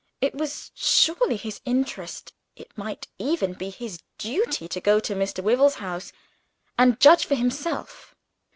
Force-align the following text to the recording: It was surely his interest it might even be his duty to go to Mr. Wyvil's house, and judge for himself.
It 0.19 0.33
was 0.33 0.71
surely 0.73 1.37
his 1.37 1.61
interest 1.63 2.33
it 2.55 2.75
might 2.75 3.07
even 3.19 3.53
be 3.53 3.69
his 3.69 3.99
duty 4.17 4.67
to 4.67 4.81
go 4.81 4.99
to 4.99 5.13
Mr. 5.13 5.43
Wyvil's 5.43 5.75
house, 5.75 6.11
and 6.75 6.99
judge 6.99 7.23
for 7.25 7.35
himself. 7.35 8.15